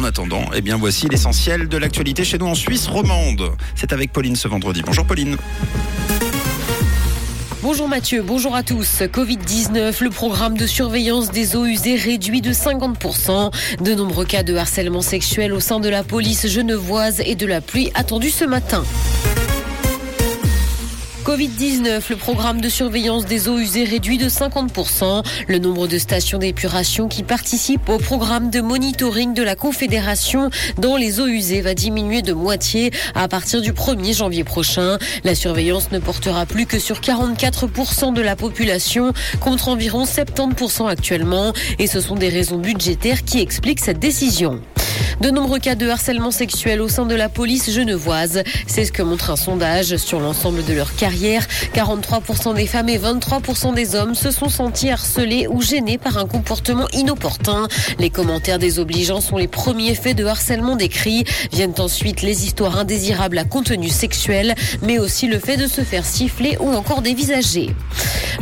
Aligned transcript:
En 0.00 0.04
attendant, 0.04 0.46
eh 0.54 0.62
bien 0.62 0.78
voici 0.78 1.08
l'essentiel 1.10 1.68
de 1.68 1.76
l'actualité 1.76 2.24
chez 2.24 2.38
nous 2.38 2.46
en 2.46 2.54
Suisse 2.54 2.86
romande. 2.86 3.50
C'est 3.74 3.92
avec 3.92 4.14
Pauline 4.14 4.34
ce 4.34 4.48
vendredi. 4.48 4.80
Bonjour 4.82 5.04
Pauline. 5.04 5.36
Bonjour 7.60 7.86
Mathieu, 7.86 8.22
bonjour 8.22 8.56
à 8.56 8.62
tous. 8.62 9.02
Covid-19, 9.02 10.02
le 10.02 10.08
programme 10.08 10.56
de 10.56 10.66
surveillance 10.66 11.30
des 11.30 11.54
eaux 11.54 11.66
usées 11.66 11.96
réduit 11.96 12.40
de 12.40 12.54
50%. 12.54 13.52
De 13.82 13.94
nombreux 13.94 14.24
cas 14.24 14.42
de 14.42 14.56
harcèlement 14.56 15.02
sexuel 15.02 15.52
au 15.52 15.60
sein 15.60 15.80
de 15.80 15.90
la 15.90 16.02
police 16.02 16.48
genevoise 16.48 17.20
et 17.26 17.34
de 17.34 17.44
la 17.44 17.60
pluie 17.60 17.90
attendue 17.92 18.30
ce 18.30 18.46
matin. 18.46 18.82
Covid-19, 21.30 22.10
le 22.10 22.16
programme 22.16 22.60
de 22.60 22.68
surveillance 22.68 23.24
des 23.24 23.46
eaux 23.46 23.56
usées 23.56 23.84
réduit 23.84 24.18
de 24.18 24.28
50%. 24.28 25.24
Le 25.46 25.58
nombre 25.58 25.86
de 25.86 25.96
stations 25.96 26.38
d'épuration 26.38 27.06
qui 27.06 27.22
participent 27.22 27.88
au 27.88 27.98
programme 27.98 28.50
de 28.50 28.60
monitoring 28.60 29.32
de 29.32 29.44
la 29.44 29.54
Confédération 29.54 30.50
dans 30.78 30.96
les 30.96 31.20
eaux 31.20 31.28
usées 31.28 31.60
va 31.60 31.74
diminuer 31.74 32.22
de 32.22 32.32
moitié 32.32 32.90
à 33.14 33.28
partir 33.28 33.62
du 33.62 33.72
1er 33.72 34.16
janvier 34.16 34.42
prochain. 34.42 34.98
La 35.22 35.36
surveillance 35.36 35.92
ne 35.92 36.00
portera 36.00 36.46
plus 36.46 36.66
que 36.66 36.80
sur 36.80 36.98
44% 36.98 38.12
de 38.12 38.22
la 38.22 38.34
population 38.34 39.12
contre 39.38 39.68
environ 39.68 40.06
70% 40.06 40.88
actuellement 40.88 41.52
et 41.78 41.86
ce 41.86 42.00
sont 42.00 42.16
des 42.16 42.28
raisons 42.28 42.58
budgétaires 42.58 43.22
qui 43.22 43.38
expliquent 43.38 43.78
cette 43.78 44.00
décision. 44.00 44.60
De 45.20 45.28
nombreux 45.30 45.58
cas 45.58 45.74
de 45.74 45.86
harcèlement 45.86 46.30
sexuel 46.30 46.80
au 46.80 46.88
sein 46.88 47.04
de 47.04 47.14
la 47.14 47.28
police 47.28 47.70
genevoise. 47.70 48.42
C'est 48.66 48.86
ce 48.86 48.92
que 48.92 49.02
montre 49.02 49.30
un 49.30 49.36
sondage 49.36 49.98
sur 49.98 50.18
l'ensemble 50.18 50.64
de 50.64 50.72
leur 50.72 50.94
carrière. 50.96 51.46
43% 51.74 52.54
des 52.54 52.66
femmes 52.66 52.88
et 52.88 52.98
23% 52.98 53.74
des 53.74 53.94
hommes 53.94 54.14
se 54.14 54.30
sont 54.30 54.48
sentis 54.48 54.88
harcelés 54.88 55.46
ou 55.46 55.60
gênés 55.60 55.98
par 55.98 56.16
un 56.16 56.26
comportement 56.26 56.88
inopportun. 56.94 57.68
Les 57.98 58.08
commentaires 58.08 58.58
désobligeants 58.58 59.20
sont 59.20 59.36
les 59.36 59.48
premiers 59.48 59.94
faits 59.94 60.16
de 60.16 60.24
harcèlement 60.24 60.76
décrits. 60.76 61.24
Viennent 61.52 61.74
ensuite 61.78 62.22
les 62.22 62.46
histoires 62.46 62.78
indésirables 62.78 63.36
à 63.36 63.44
contenu 63.44 63.90
sexuel, 63.90 64.54
mais 64.80 64.98
aussi 64.98 65.26
le 65.26 65.38
fait 65.38 65.58
de 65.58 65.66
se 65.66 65.82
faire 65.82 66.06
siffler 66.06 66.56
ou 66.60 66.72
encore 66.72 67.02
dévisager. 67.02 67.74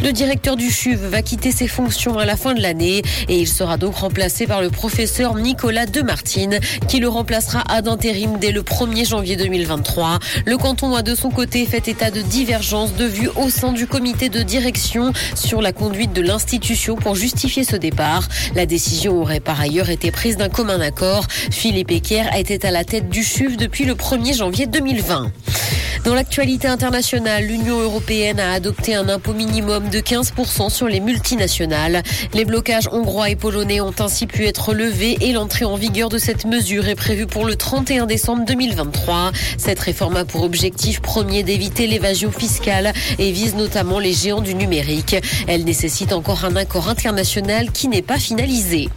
Le 0.03 0.13
directeur 0.13 0.57
du 0.57 0.71
CHUV 0.71 1.09
va 1.09 1.23
quitter 1.23 1.51
ses 1.51 1.67
fonctions 1.67 2.19
à 2.19 2.25
la 2.25 2.37
fin 2.37 2.55
de 2.55 2.61
l'année 2.61 3.03
et 3.29 3.39
il 3.41 3.49
sera 3.49 3.77
donc 3.77 3.97
remplacé 3.97 4.47
par 4.47 4.63
le 4.63 4.71
professeur 4.71 5.35
Nicolas 5.35 5.87
Demartine 5.87 6.61
qui 6.87 7.01
le 7.01 7.09
remplacera 7.09 7.65
à 7.69 7.83
d'intérim 7.83 8.39
dès 8.39 8.53
le 8.53 8.63
1er 8.63 9.09
janvier 9.09 9.37
2023. 9.37 10.21
Le 10.47 10.57
canton 10.57 10.95
a 10.95 11.03
de 11.03 11.15
son 11.15 11.31
côté 11.31 11.67
fait 11.67 11.89
état 11.89 12.11
de 12.11 12.23
divergences 12.23 12.95
de 12.95 13.07
vues 13.07 13.31
au 13.37 13.51
sein 13.51 13.73
du 13.73 13.87
comité 13.87 14.29
de 14.29 14.43
direction 14.43 15.13
sur 15.35 15.61
la 15.61 15.73
conduite 15.73 16.13
de 16.13 16.23
l'institution 16.23 16.95
pour 16.95 17.17
justifier 17.17 17.65
ce 17.65 17.77
départ. 17.77 18.29
La 18.55 18.67
décision 18.67 19.21
aurait 19.21 19.41
par 19.41 19.61
ailleurs 19.61 19.91
été 19.91 20.13
prise 20.13 20.37
d'un 20.37 20.49
commun 20.49 20.81
accord. 20.81 21.27
Philippe 21.51 21.91
Ecker 21.91 22.25
été 22.37 22.65
à 22.65 22.71
la 22.71 22.85
tête 22.85 23.09
du 23.09 23.25
CHUV 23.25 23.57
depuis 23.57 23.85
le 23.85 23.95
1er 23.95 24.37
janvier 24.37 24.67
2020. 24.67 25.33
Dans 26.05 26.15
l'actualité 26.15 26.69
internationale, 26.69 27.45
l'Union 27.45 27.81
européenne 27.81 28.41
a 28.41 28.53
adopté 28.53 28.95
un 28.95 29.09
impôt 29.09 29.35
minimum 29.35 29.89
de 29.89 29.99
15% 29.99 30.71
sur 30.71 30.89
les 30.89 31.01
multinationales. 31.01 32.03
Les 32.35 32.45
blocages 32.45 32.89
hongrois 32.93 33.31
et 33.31 33.37
polonais 33.37 33.81
ont 33.81 33.95
ainsi 33.99 34.27
pu 34.27 34.47
être 34.47 34.75
levés 34.75 35.19
et 35.21 35.33
l'entrée 35.33 35.65
en 35.65 35.77
vigueur 35.77 36.09
de 36.09 36.19
cette 36.19 36.45
mesure 36.45 36.89
est 36.89 36.95
prévue 36.95 37.27
pour 37.27 37.45
le 37.45 37.57
31 37.57 38.07
décembre 38.07 38.45
2023. 38.47 39.33
Cette 39.59 39.81
réforme 39.81 40.17
a 40.17 40.25
pour 40.25 40.43
objectif 40.43 41.01
premier 41.01 41.43
d'éviter 41.43 41.87
l'évasion 41.87 42.31
fiscale 42.31 42.93
et 43.19 43.33
vise 43.33 43.55
notamment 43.55 43.99
les 43.99 44.13
géants 44.13 44.41
du 44.41 44.55
numérique. 44.55 45.17
Elle 45.47 45.65
nécessite 45.65 46.13
encore 46.13 46.45
un 46.45 46.57
accord 46.57 46.89
international 46.89 47.71
qui 47.73 47.89
n'est 47.89 48.03
pas 48.03 48.19
finalisé. 48.19 48.89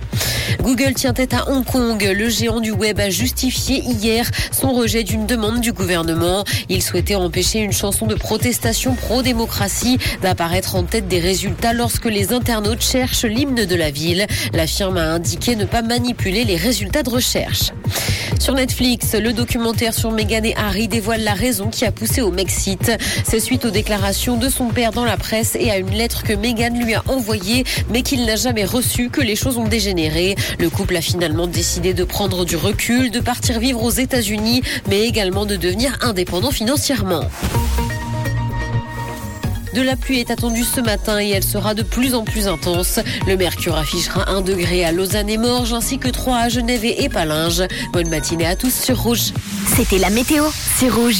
Google 0.61 0.93
tient 0.93 1.13
tête 1.13 1.33
à 1.33 1.49
Hong 1.49 1.65
Kong. 1.65 2.01
Le 2.15 2.29
géant 2.29 2.59
du 2.59 2.71
web 2.71 2.99
a 2.99 3.09
justifié 3.09 3.83
hier 3.83 4.29
son 4.51 4.73
rejet 4.73 5.03
d'une 5.03 5.25
demande 5.25 5.59
du 5.61 5.73
gouvernement. 5.73 6.43
Il 6.69 6.81
souhaitait 6.81 7.15
empêcher 7.15 7.59
une 7.59 7.73
chanson 7.73 8.05
de 8.05 8.15
protestation 8.15 8.95
pro-démocratie 8.95 9.97
d'apparaître 10.21 10.75
en 10.75 10.83
tête 10.83 11.07
des 11.07 11.19
résultats 11.19 11.73
lorsque 11.73 12.05
les 12.05 12.33
internautes 12.33 12.83
cherchent 12.83 13.25
l'hymne 13.25 13.65
de 13.65 13.75
la 13.75 13.91
ville. 13.91 14.27
La 14.53 14.67
firme 14.67 14.97
a 14.97 15.11
indiqué 15.11 15.55
ne 15.55 15.65
pas 15.65 15.81
manipuler 15.81 16.43
les 16.43 16.57
résultats 16.57 17.03
de 17.03 17.09
recherche. 17.09 17.71
Sur 18.39 18.53
Netflix, 18.55 19.13
le 19.13 19.33
documentaire 19.33 19.93
sur 19.93 20.11
Meghan 20.11 20.43
et 20.43 20.55
Harry 20.55 20.87
dévoile 20.87 21.23
la 21.23 21.33
raison 21.33 21.67
qui 21.67 21.85
a 21.85 21.91
poussé 21.91 22.21
au 22.21 22.31
Mexite. 22.31 22.91
C'est 23.23 23.39
suite 23.39 23.65
aux 23.65 23.71
déclarations 23.71 24.37
de 24.37 24.49
son 24.49 24.69
père 24.69 24.91
dans 24.91 25.05
la 25.05 25.17
presse 25.17 25.55
et 25.59 25.69
à 25.69 25.77
une 25.77 25.91
lettre 25.91 26.23
que 26.23 26.33
Meghan 26.33 26.75
lui 26.83 26.93
a 26.93 27.03
envoyée, 27.07 27.65
mais 27.89 28.01
qu'il 28.01 28.25
n'a 28.25 28.35
jamais 28.35 28.65
reçue, 28.65 29.09
que 29.09 29.21
les 29.21 29.35
choses 29.35 29.57
ont 29.57 29.67
dégénéré. 29.67 30.10
Le 30.59 30.69
couple 30.69 30.97
a 30.97 31.01
finalement 31.01 31.47
décidé 31.47 31.93
de 31.93 32.03
prendre 32.03 32.43
du 32.43 32.57
recul, 32.57 33.11
de 33.11 33.19
partir 33.19 33.59
vivre 33.59 33.81
aux 33.81 33.91
États-Unis, 33.91 34.61
mais 34.89 35.07
également 35.07 35.45
de 35.45 35.55
devenir 35.55 35.97
indépendant 36.01 36.51
financièrement. 36.51 37.23
De 39.73 39.81
la 39.81 39.95
pluie 39.95 40.19
est 40.19 40.31
attendue 40.31 40.65
ce 40.65 40.81
matin 40.81 41.21
et 41.21 41.29
elle 41.29 41.45
sera 41.45 41.73
de 41.73 41.81
plus 41.81 42.13
en 42.13 42.25
plus 42.25 42.49
intense. 42.49 42.99
Le 43.25 43.37
mercure 43.37 43.77
affichera 43.77 44.29
1 44.29 44.41
degré 44.41 44.83
à 44.83 44.91
Lausanne 44.91 45.29
et 45.29 45.37
Morges 45.37 45.71
ainsi 45.71 45.97
que 45.97 46.09
3 46.09 46.37
à 46.37 46.49
Genève 46.49 46.83
et 46.83 47.05
Épalinges. 47.05 47.63
Bonne 47.93 48.09
matinée 48.09 48.47
à 48.47 48.57
tous 48.57 48.73
sur 48.73 49.01
Rouge. 49.01 49.31
C'était 49.77 49.97
la 49.97 50.09
météo, 50.09 50.43
c'est 50.77 50.89
Rouge. 50.89 51.19